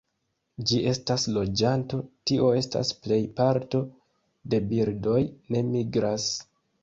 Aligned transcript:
Ĝi 0.69 0.77
estas 0.91 1.25
loĝanto, 1.35 1.99
tio 2.31 2.47
estas 2.61 2.89
plej 3.03 3.21
parto 3.41 3.83
de 4.53 4.61
birdoj 4.71 5.21
ne 5.57 5.63
migras. 5.71 6.27